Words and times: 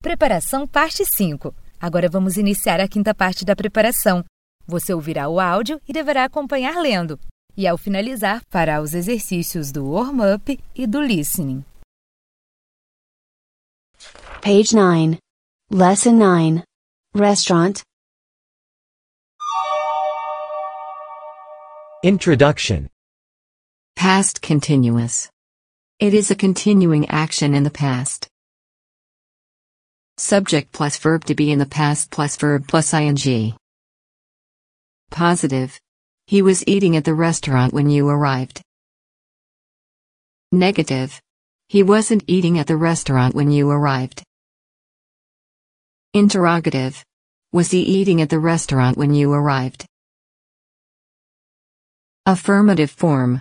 Preparação 0.00 0.64
parte 0.64 1.04
5. 1.04 1.52
Agora 1.80 2.08
vamos 2.08 2.36
iniciar 2.36 2.80
a 2.80 2.86
quinta 2.86 3.12
parte 3.12 3.44
da 3.44 3.56
preparação. 3.56 4.24
Você 4.64 4.94
ouvirá 4.94 5.28
o 5.28 5.40
áudio 5.40 5.80
e 5.88 5.92
deverá 5.92 6.24
acompanhar 6.24 6.80
lendo. 6.80 7.18
E 7.56 7.66
ao 7.66 7.76
finalizar, 7.76 8.40
fará 8.48 8.80
os 8.80 8.94
exercícios 8.94 9.72
do 9.72 9.90
warm-up 9.90 10.56
e 10.72 10.86
do 10.86 11.00
listening. 11.00 11.64
Page 14.40 14.72
9. 14.72 15.18
Lesson 15.68 16.12
9. 16.12 16.62
Restaurant. 17.16 17.80
Introduction 22.04 22.86
Past 23.96 24.40
continuous. 24.40 25.28
It 26.00 26.14
is 26.14 26.30
a 26.30 26.36
continuing 26.36 27.04
action 27.08 27.52
in 27.52 27.64
the 27.64 27.70
past. 27.72 28.27
Subject 30.18 30.72
plus 30.72 30.98
verb 30.98 31.24
to 31.26 31.34
be 31.36 31.52
in 31.52 31.60
the 31.60 31.66
past 31.66 32.10
plus 32.10 32.36
verb 32.36 32.66
plus 32.66 32.92
ing. 32.92 33.54
Positive. 35.10 35.78
He 36.26 36.42
was 36.42 36.66
eating 36.66 36.96
at 36.96 37.04
the 37.04 37.14
restaurant 37.14 37.72
when 37.72 37.88
you 37.88 38.08
arrived. 38.08 38.60
Negative. 40.50 41.20
He 41.68 41.84
wasn't 41.84 42.24
eating 42.26 42.58
at 42.58 42.66
the 42.66 42.76
restaurant 42.76 43.36
when 43.36 43.52
you 43.52 43.70
arrived. 43.70 44.24
Interrogative. 46.12 47.04
Was 47.52 47.70
he 47.70 47.82
eating 47.82 48.20
at 48.20 48.28
the 48.28 48.40
restaurant 48.40 48.96
when 48.96 49.14
you 49.14 49.32
arrived? 49.32 49.86
Affirmative 52.26 52.90
form. 52.90 53.40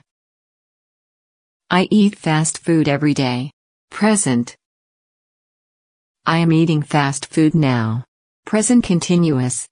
I 1.71 1.87
eat 1.89 2.15
fast 2.15 2.59
food 2.59 2.87
every 2.87 3.15
day. 3.15 3.51
Present. 3.89 4.55
I 6.29 6.39
am 6.39 6.51
eating 6.51 6.81
fast 6.81 7.27
food 7.27 7.55
now. 7.55 8.03
Present 8.45 8.83
continuous. 8.83 9.65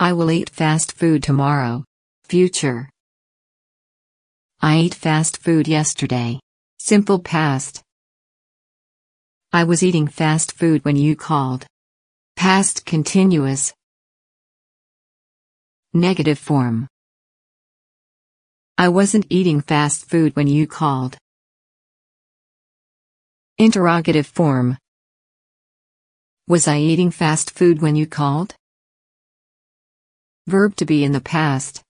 I 0.00 0.12
will 0.14 0.32
eat 0.32 0.50
fast 0.50 0.90
food 0.90 1.22
tomorrow. 1.22 1.84
Future. 2.24 2.90
I 4.60 4.78
ate 4.78 4.96
fast 4.96 5.36
food 5.36 5.68
yesterday. 5.68 6.40
Simple 6.80 7.20
past. 7.20 7.84
I 9.52 9.62
was 9.62 9.84
eating 9.84 10.08
fast 10.08 10.50
food 10.50 10.84
when 10.84 10.96
you 10.96 11.14
called. 11.14 11.66
Past 12.34 12.84
continuous. 12.84 13.72
Negative 15.94 16.36
form. 16.36 16.88
I 18.76 18.88
wasn't 18.88 19.26
eating 19.30 19.60
fast 19.60 20.10
food 20.10 20.34
when 20.34 20.48
you 20.48 20.66
called. 20.66 21.16
Interrogative 23.56 24.26
form. 24.26 24.78
Was 26.50 26.66
I 26.66 26.78
eating 26.78 27.12
fast 27.12 27.52
food 27.52 27.80
when 27.80 27.94
you 27.94 28.08
called? 28.08 28.56
Verb 30.48 30.74
to 30.78 30.84
be 30.84 31.04
in 31.04 31.12
the 31.12 31.20
past. 31.20 31.84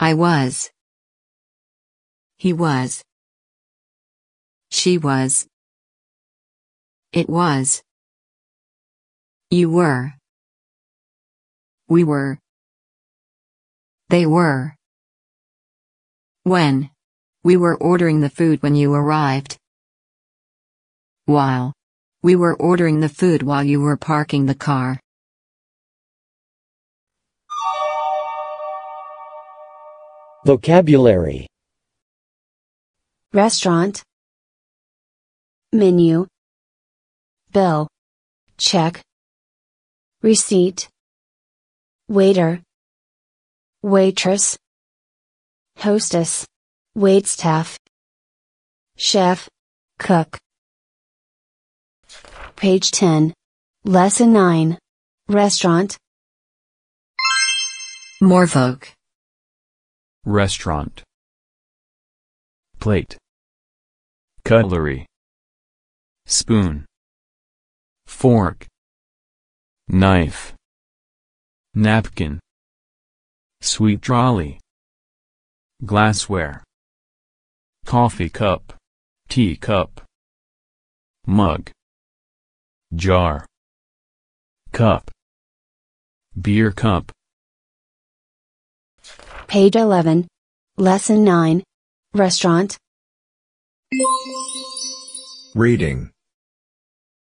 I 0.00 0.14
was. 0.14 0.72
He 2.38 2.52
was. 2.52 3.04
She 4.72 4.98
was. 4.98 5.46
It 7.12 7.30
was. 7.30 7.84
You 9.48 9.70
were. 9.70 10.14
We 11.86 12.02
were. 12.02 12.40
They 14.08 14.26
were. 14.26 14.74
When? 16.42 16.90
We 17.44 17.56
were 17.56 17.76
ordering 17.76 18.22
the 18.22 18.28
food 18.28 18.60
when 18.60 18.74
you 18.74 18.92
arrived. 18.92 19.56
While. 21.26 21.77
We 22.20 22.34
were 22.34 22.56
ordering 22.56 22.98
the 22.98 23.08
food 23.08 23.42
while 23.44 23.62
you 23.62 23.80
were 23.80 23.96
parking 23.96 24.46
the 24.46 24.54
car. 24.54 24.98
Vocabulary 30.44 31.46
Restaurant. 33.32 34.02
Menu. 35.72 36.26
Bill. 37.52 37.86
Check. 38.56 39.00
Receipt. 40.22 40.88
Waiter. 42.08 42.62
Waitress. 43.82 44.56
Hostess. 45.76 46.46
Waitstaff. 46.96 47.76
Chef. 48.96 49.48
Cook. 49.98 50.38
Page 52.58 52.90
10. 52.90 53.32
Lesson 53.84 54.32
9. 54.32 54.78
Restaurant. 55.28 55.96
More 58.20 58.46
vogue. 58.46 58.84
Restaurant. 60.24 61.04
Plate. 62.80 63.16
Cutlery. 64.44 65.06
Spoon. 66.26 66.84
Fork. 68.08 68.66
Knife. 69.86 70.52
Napkin. 71.76 72.40
Sweet 73.60 74.02
trolley. 74.02 74.58
Glassware. 75.86 76.64
Coffee 77.86 78.28
cup. 78.28 78.74
Tea 79.28 79.54
cup. 79.54 80.00
Mug. 81.24 81.70
Jar. 82.94 83.44
Cup. 84.72 85.10
Beer 86.40 86.72
cup. 86.72 87.12
Page 89.46 89.76
11. 89.76 90.26
Lesson 90.78 91.22
9. 91.22 91.62
Restaurant. 92.14 92.78
Reading. 95.54 96.10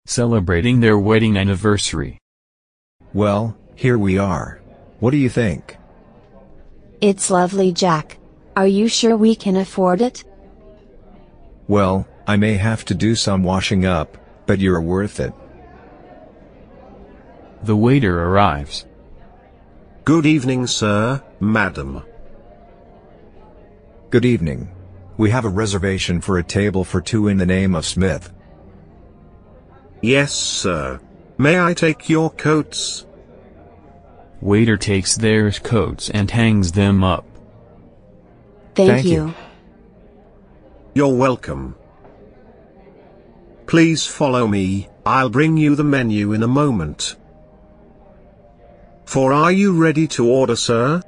Celebrating 0.07 0.79
their 0.79 0.97
wedding 0.97 1.37
anniversary. 1.37 2.19
Well, 3.13 3.57
here 3.75 3.99
we 3.99 4.19
are. 4.19 4.61
What 5.01 5.11
do 5.11 5.17
you 5.17 5.29
think? 5.29 5.79
It's 7.01 7.29
lovely, 7.29 7.73
Jack. 7.73 8.19
Are 8.55 8.69
you 8.69 8.87
sure 8.87 9.17
we 9.17 9.35
can 9.35 9.57
afford 9.57 10.01
it? 10.01 10.23
Well, 11.67 12.07
I 12.27 12.37
may 12.37 12.55
have 12.55 12.85
to 12.85 12.95
do 12.95 13.17
some 13.17 13.43
washing 13.43 13.85
up, 13.85 14.17
but 14.51 14.59
you're 14.59 14.81
worth 14.81 15.21
it. 15.21 15.33
The 17.63 17.77
waiter 17.77 18.21
arrives. 18.25 18.85
Good 20.05 20.27
evening, 20.27 20.67
sir, 20.67 21.23
madam. 21.39 22.03
Good 24.11 24.25
evening. 24.25 24.69
We 25.17 25.31
have 25.31 25.45
a 25.45 25.49
reservation 25.49 26.21
for 26.21 26.37
a 26.37 26.43
table 26.43 26.83
for 26.83 27.01
two 27.01 27.29
in 27.29 27.37
the 27.37 27.47
name 27.47 27.77
of 27.77 27.87
Smith. 27.87 28.33
Yes, 30.03 30.33
sir. 30.33 30.99
May 31.39 31.61
I 31.61 31.73
take 31.73 32.09
your 32.09 32.29
coats? 32.29 33.07
Waiter 34.41 34.77
takes 34.77 35.17
their 35.17 35.53
coats 35.53 36.11
and 36.11 36.29
hangs 36.29 36.73
them 36.73 37.05
up. 37.05 37.25
Thank, 38.75 38.91
Thank 38.91 39.07
you. 39.07 39.13
you. 39.13 39.35
You're 40.95 41.15
welcome. 41.15 41.77
Please 43.71 44.05
follow 44.05 44.49
me, 44.49 44.89
I'll 45.07 45.31
bring 45.31 45.57
you 45.57 45.77
the 45.77 45.85
menu 45.85 46.33
in 46.33 46.43
a 46.43 46.49
moment. 46.49 47.15
For 49.05 49.33
are 49.33 49.53
you 49.53 49.81
ready 49.81 50.09
to 50.09 50.27
order, 50.29 50.57
sir? 50.57 51.01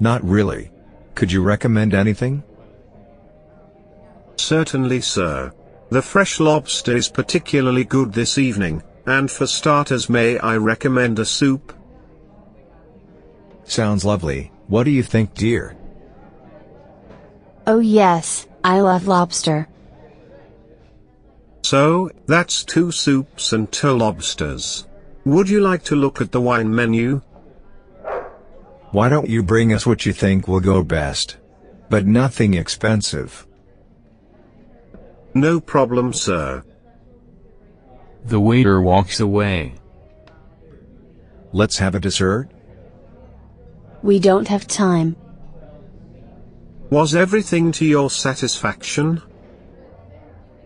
Not 0.00 0.24
really. 0.24 0.70
Could 1.14 1.32
you 1.32 1.42
recommend 1.42 1.92
anything? 1.92 2.44
Certainly, 4.36 5.02
sir. 5.02 5.52
The 5.90 6.00
fresh 6.00 6.40
lobster 6.40 6.96
is 6.96 7.10
particularly 7.10 7.84
good 7.84 8.14
this 8.14 8.38
evening, 8.38 8.82
and 9.04 9.30
for 9.30 9.46
starters 9.46 10.08
may 10.08 10.38
I 10.38 10.56
recommend 10.56 11.18
a 11.18 11.26
soup? 11.26 11.74
Sounds 13.64 14.02
lovely. 14.02 14.50
What 14.66 14.84
do 14.84 14.92
you 14.92 15.02
think, 15.02 15.34
dear? 15.34 15.76
Oh 17.66 17.80
yes, 17.80 18.46
I 18.64 18.80
love 18.80 19.06
lobster. 19.06 19.68
So, 21.72 22.10
that's 22.26 22.64
two 22.64 22.92
soups 22.92 23.54
and 23.54 23.72
two 23.72 23.96
lobsters. 23.96 24.86
Would 25.24 25.48
you 25.48 25.62
like 25.62 25.82
to 25.84 25.96
look 25.96 26.20
at 26.20 26.30
the 26.30 26.38
wine 26.38 26.74
menu? 26.74 27.22
Why 28.90 29.08
don't 29.08 29.30
you 29.30 29.42
bring 29.42 29.72
us 29.72 29.86
what 29.86 30.04
you 30.04 30.12
think 30.12 30.46
will 30.46 30.60
go 30.60 30.82
best? 30.82 31.38
But 31.88 32.04
nothing 32.04 32.52
expensive. 32.52 33.46
No 35.32 35.60
problem, 35.60 36.12
sir. 36.12 36.62
The 38.26 38.38
waiter 38.38 38.82
walks 38.82 39.18
away. 39.18 39.76
Let's 41.54 41.78
have 41.78 41.94
a 41.94 42.00
dessert? 42.00 42.50
We 44.02 44.18
don't 44.18 44.48
have 44.48 44.66
time. 44.66 45.16
Was 46.90 47.14
everything 47.14 47.72
to 47.72 47.86
your 47.86 48.10
satisfaction? 48.10 49.22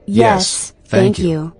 Yes, 0.06 0.72
thank 0.86 1.16
thank 1.16 1.18
you. 1.18 1.28
you. 1.28 1.56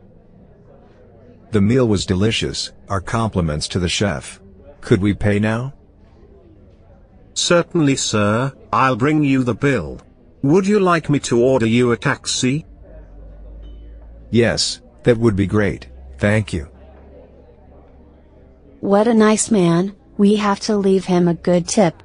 The 1.52 1.60
meal 1.60 1.86
was 1.86 2.06
delicious, 2.06 2.72
our 2.88 3.00
compliments 3.00 3.68
to 3.68 3.78
the 3.78 3.88
chef. 3.88 4.40
Could 4.80 5.00
we 5.00 5.14
pay 5.14 5.38
now? 5.38 5.74
Certainly 7.34 7.96
sir, 7.96 8.52
I'll 8.72 8.96
bring 8.96 9.22
you 9.22 9.44
the 9.44 9.54
bill. 9.54 10.00
Would 10.42 10.66
you 10.66 10.80
like 10.80 11.10
me 11.10 11.18
to 11.20 11.40
order 11.40 11.66
you 11.66 11.92
a 11.92 11.96
taxi? 11.96 12.64
Yes, 14.30 14.80
that 15.04 15.18
would 15.18 15.36
be 15.36 15.46
great, 15.46 15.88
thank 16.18 16.52
you. 16.52 16.68
What 18.80 19.08
a 19.08 19.14
nice 19.14 19.50
man, 19.50 19.96
we 20.16 20.36
have 20.36 20.60
to 20.60 20.76
leave 20.76 21.04
him 21.06 21.28
a 21.28 21.34
good 21.34 21.66
tip. 21.66 22.02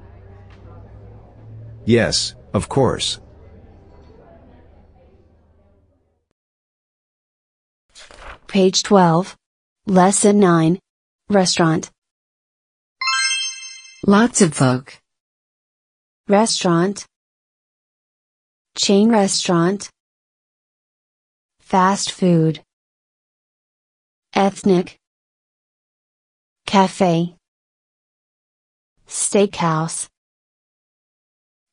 Yes, 1.85 2.35
of 2.53 2.69
course. 2.69 3.19
Page 8.51 8.83
12. 8.83 9.37
Lesson 9.87 10.37
9. 10.37 10.77
Restaurant. 11.29 11.89
Lots 14.05 14.41
of 14.41 14.53
folk. 14.53 14.99
Restaurant. 16.27 17.05
Chain 18.75 19.09
restaurant. 19.09 19.89
Fast 21.61 22.11
food. 22.11 22.61
Ethnic. 24.33 24.97
Cafe. 26.65 27.33
Steakhouse. 29.07 30.09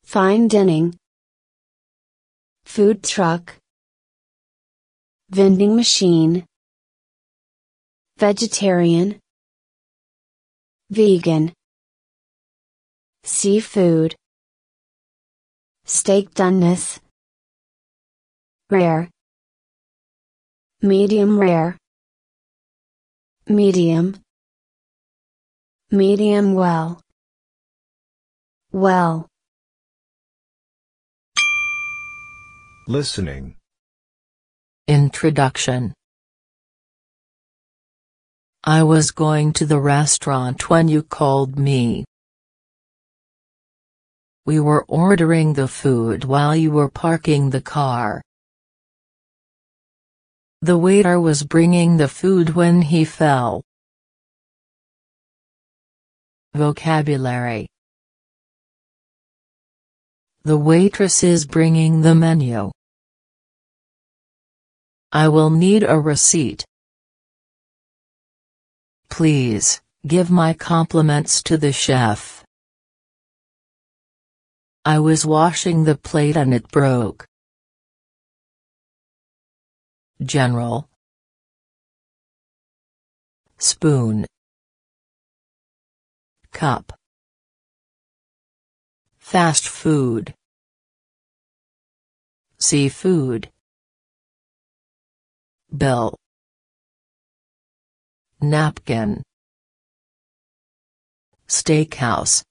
Fine 0.04 0.46
dining. 0.46 0.94
Food 2.64 3.02
truck. 3.02 3.56
Vending 5.28 5.74
machine. 5.74 6.47
Vegetarian. 8.18 9.20
Vegan. 10.90 11.52
Seafood. 13.22 14.16
Steak 15.84 16.34
doneness. 16.34 16.98
Rare. 18.70 19.08
Medium 20.82 21.38
rare. 21.38 21.76
Medium. 23.46 24.16
Medium 25.92 26.54
well. 26.54 27.00
Well. 28.72 29.28
Listening. 32.88 33.54
Introduction 34.88 35.94
I 38.68 38.82
was 38.82 39.12
going 39.12 39.54
to 39.54 39.64
the 39.64 39.80
restaurant 39.80 40.68
when 40.68 40.88
you 40.88 41.02
called 41.02 41.58
me. 41.58 42.04
We 44.44 44.60
were 44.60 44.84
ordering 44.86 45.54
the 45.54 45.66
food 45.66 46.26
while 46.26 46.54
you 46.54 46.70
were 46.70 46.90
parking 46.90 47.48
the 47.48 47.62
car. 47.62 48.20
The 50.60 50.76
waiter 50.76 51.18
was 51.18 51.44
bringing 51.44 51.96
the 51.96 52.08
food 52.08 52.50
when 52.50 52.82
he 52.82 53.06
fell. 53.06 53.62
Vocabulary 56.52 57.68
The 60.42 60.58
waitress 60.58 61.24
is 61.24 61.46
bringing 61.46 62.02
the 62.02 62.14
menu. 62.14 62.70
I 65.10 65.28
will 65.28 65.48
need 65.48 65.84
a 65.84 65.98
receipt. 65.98 66.67
Please, 69.10 69.80
give 70.06 70.30
my 70.30 70.54
compliments 70.54 71.42
to 71.42 71.56
the 71.56 71.72
chef. 71.72 72.44
I 74.84 74.98
was 75.00 75.26
washing 75.26 75.84
the 75.84 75.96
plate 75.96 76.36
and 76.36 76.54
it 76.54 76.68
broke. 76.68 77.26
General. 80.22 80.88
Spoon. 83.58 84.26
Cup. 86.52 86.92
Fast 89.18 89.68
food. 89.68 90.34
Seafood. 92.58 93.50
Bill 95.76 96.14
Napkin 98.40 99.20
Steakhouse 101.48 102.42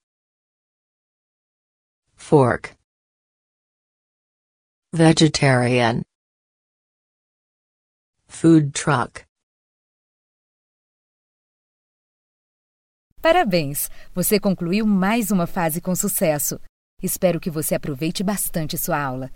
Fork 2.18 2.76
Vegetarian 4.92 6.04
Food 8.28 8.74
truck 8.74 9.24
Parabéns! 13.22 13.90
Você 14.14 14.42
concluiu 14.42 14.86
mais 14.86 15.32
uma 15.32 15.48
fase 15.48 15.80
com 15.80 15.96
sucesso. 15.96 16.60
Espero 17.02 17.40
que 17.40 17.50
você 17.50 17.76
aproveite 17.76 18.24
bastante 18.26 18.78
sua 18.78 19.02
aula. 19.02 19.32